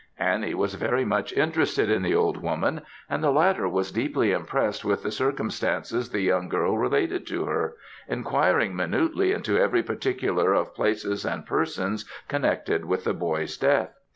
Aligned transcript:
Annie 0.17 0.55
was 0.55 0.73
very 0.73 1.05
much 1.05 1.31
interested 1.33 1.91
in 1.91 2.01
the 2.01 2.15
old 2.15 2.37
woman; 2.41 2.81
and 3.07 3.23
the 3.23 3.29
latter 3.29 3.69
was 3.69 3.91
deeply 3.91 4.31
impressed 4.31 4.83
with 4.83 5.03
the 5.03 5.11
circumstances 5.11 6.09
the 6.09 6.21
young 6.21 6.49
girl 6.49 6.75
related 6.75 7.27
to 7.27 7.45
her; 7.45 7.75
enquiring 8.07 8.75
minutely 8.75 9.31
into 9.31 9.59
every 9.59 9.83
particular 9.83 10.53
of 10.55 10.73
places 10.73 11.23
and 11.23 11.45
persons 11.45 12.05
connected 12.27 12.83
with 12.85 13.03
the 13.03 13.13
boy's 13.13 13.57
death. 13.57 13.93